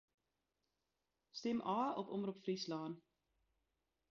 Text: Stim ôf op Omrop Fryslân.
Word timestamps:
Stim 1.39 1.59
ôf 1.75 1.91
op 2.01 2.07
Omrop 2.15 2.39
Fryslân. 2.43 2.93